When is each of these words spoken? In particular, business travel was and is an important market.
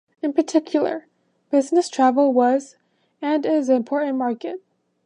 In 0.23 0.33
particular, 0.33 1.05
business 1.51 1.87
travel 1.87 2.33
was 2.33 2.75
and 3.21 3.45
is 3.45 3.69
an 3.69 3.75
important 3.75 4.17
market. 4.17 4.59